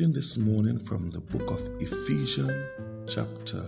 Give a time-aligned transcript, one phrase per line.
[0.00, 2.66] reading this morning from the book of Ephesians,
[3.06, 3.60] chapter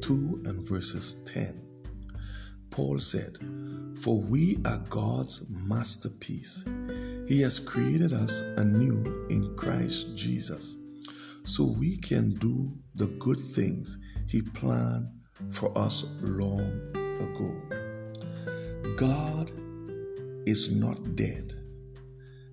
[0.00, 1.52] 2 and verses 10.
[2.70, 3.36] Paul said,
[4.00, 6.64] For we are God's masterpiece.
[7.28, 10.78] He has created us anew in Christ Jesus
[11.44, 13.98] so we can do the good things
[14.30, 15.10] He planned
[15.50, 16.80] for us long
[17.20, 18.96] ago.
[18.96, 19.52] God
[20.46, 21.52] is not dead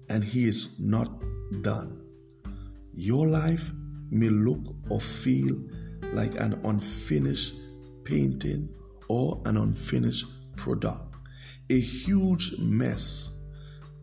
[0.09, 1.07] and He is not
[1.61, 2.02] done.
[2.95, 3.71] Your life
[4.11, 5.59] may look or feel
[6.11, 7.55] like an unfinished
[8.03, 8.69] painting
[9.09, 11.15] or an unfinished product,
[11.71, 13.49] a huge mess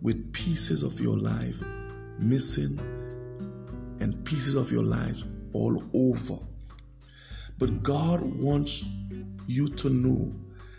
[0.03, 1.63] with pieces of your life
[2.19, 2.81] missing
[4.01, 5.23] and pieces of your life
[5.53, 6.43] all over.
[7.59, 8.85] But God wants
[9.47, 10.35] you to know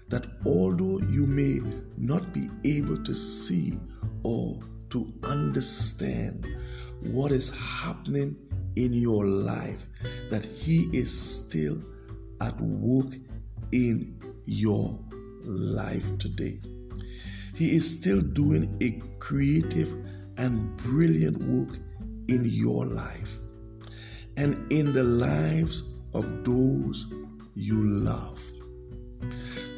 [0.09, 1.61] that although you may
[1.95, 3.79] not be able to see
[4.23, 6.45] or to understand
[7.01, 8.35] what is happening
[8.75, 9.85] in your life,
[10.29, 11.81] that He is still
[12.41, 13.13] at work
[13.71, 14.99] in your
[15.43, 16.59] life today.
[17.55, 19.93] He is still doing a creative
[20.37, 21.77] and brilliant work
[22.27, 23.37] in your life
[24.37, 27.13] and in the lives of those
[27.53, 28.43] you love.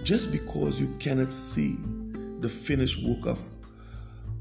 [0.04, 1.76] Just because you cannot see
[2.40, 3.42] the finished work of,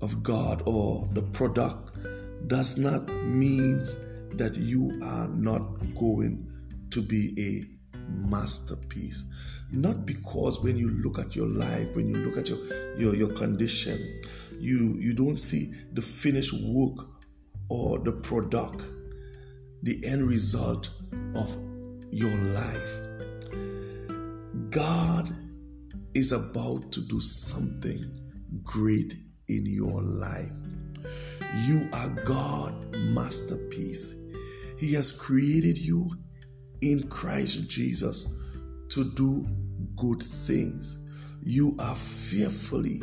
[0.00, 1.92] of God or the product
[2.46, 3.78] does not mean
[4.34, 5.60] that you are not
[5.94, 6.48] going
[6.90, 7.72] to be a
[8.08, 9.24] masterpiece.
[9.70, 12.58] Not because when you look at your life, when you look at your,
[12.98, 14.20] your, your condition,
[14.58, 17.06] you, you don't see the finished work
[17.68, 18.86] or the product,
[19.82, 20.90] the end result
[21.34, 21.56] of
[22.10, 23.00] your life.
[24.70, 25.30] God
[26.14, 28.04] is about to do something
[28.62, 29.14] great
[29.48, 30.52] in your life.
[31.54, 34.16] You are God masterpiece.
[34.78, 36.08] He has created you
[36.80, 38.34] in Christ Jesus
[38.88, 39.46] to do
[39.96, 40.98] good things.
[41.42, 43.00] You are fearfully,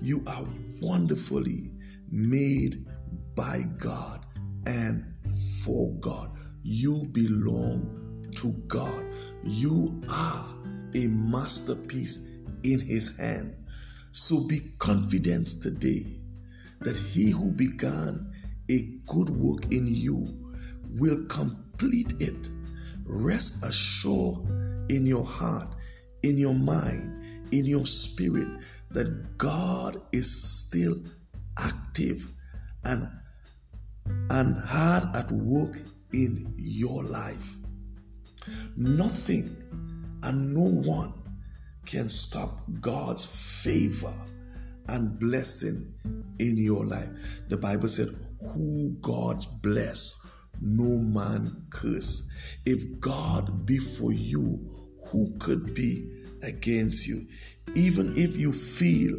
[0.00, 0.44] you are
[0.80, 1.72] wonderfully
[2.10, 2.86] made
[3.34, 4.24] by God
[4.66, 5.04] and
[5.64, 6.30] for God.
[6.62, 9.04] You belong to God.
[9.42, 10.46] You are
[10.94, 13.56] a masterpiece in His hand.
[14.12, 16.20] So be confident today
[16.84, 18.32] that He who began
[18.70, 20.52] a good work in you
[20.98, 22.48] will complete it.
[23.06, 24.46] Rest assured
[24.90, 25.74] in your heart,
[26.22, 28.48] in your mind, in your spirit
[28.90, 30.96] that God is still
[31.58, 32.30] active
[32.84, 33.08] and
[34.30, 35.76] and hard at work
[36.12, 37.56] in your life.
[38.76, 39.56] Nothing
[40.22, 41.12] and no one
[41.86, 42.50] can stop
[42.80, 43.24] God's
[43.62, 44.14] favor
[44.88, 45.94] and blessing
[46.38, 47.08] in your life.
[47.48, 48.08] The Bible said,
[48.40, 50.26] Who God bless,
[50.60, 52.30] no man curse.
[52.66, 54.68] If God be for you,
[55.06, 57.22] who could be against you?
[57.74, 59.18] Even if you feel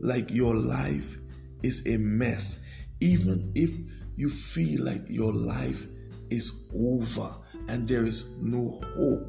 [0.00, 1.16] like your life
[1.62, 2.66] is a mess,
[3.00, 3.70] even if
[4.16, 5.86] you feel like your life
[6.30, 7.28] is over
[7.68, 9.26] and there is no hope,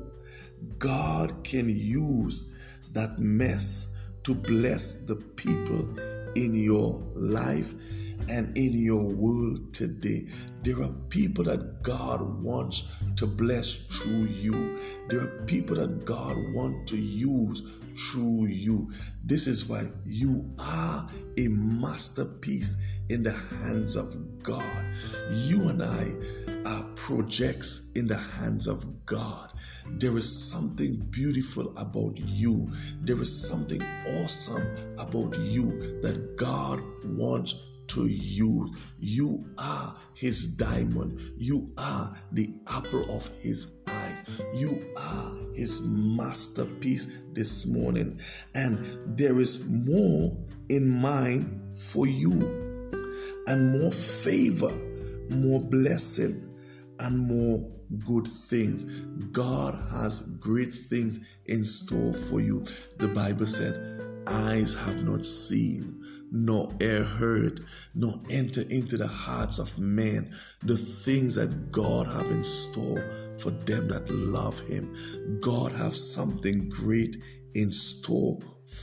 [0.78, 2.53] God can use
[2.94, 3.91] that mess
[4.24, 5.88] to bless the people
[6.36, 7.74] in your life
[8.30, 10.28] and in your world today.
[10.64, 14.78] There are people that God wants to bless through you.
[15.09, 17.64] There are people that God wants to use
[17.96, 18.90] through you.
[19.24, 21.08] This is why you are
[21.38, 24.86] a masterpiece in the hands of God.
[25.32, 26.12] You and I
[26.66, 29.50] are projects in the hands of God.
[29.88, 32.70] There is something beautiful about you.
[33.02, 33.82] There is something
[34.22, 37.56] awesome about you that God wants
[37.88, 38.72] to you.
[38.98, 41.20] You are his diamond.
[41.36, 44.24] You are the apple of his eye.
[44.56, 48.20] You are his masterpiece this morning.
[48.56, 48.80] And
[49.18, 50.38] there is more
[50.70, 52.71] in mind for you
[53.47, 54.72] and more favor,
[55.29, 56.58] more blessing,
[56.99, 57.72] and more
[58.05, 58.85] good things.
[59.32, 62.64] God has great things in store for you.
[62.97, 67.66] The Bible said, Eyes have not seen, nor ear heard,
[67.96, 73.02] nor enter into the hearts of men the things that God have in store
[73.40, 75.40] for them that love Him.
[75.41, 77.17] God have something great
[77.55, 78.40] in store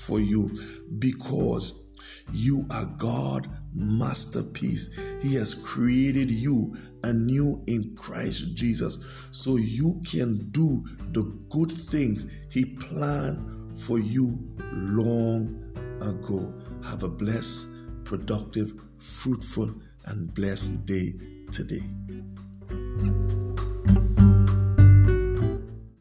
[0.06, 0.50] for you
[0.98, 1.87] because
[2.32, 4.98] you are God masterpiece.
[5.22, 12.26] He has created you anew in Christ Jesus so you can do the good things
[12.50, 14.38] He planned for you
[14.72, 15.64] long
[16.00, 16.54] ago.
[16.84, 17.66] Have a blessed,
[18.04, 19.74] productive, fruitful,
[20.06, 21.12] and blessed day
[21.50, 21.82] today.